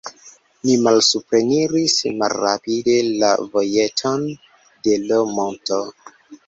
[0.67, 4.27] Ni malsupreniris malrapide la vojetojn
[4.89, 5.85] de l' monto.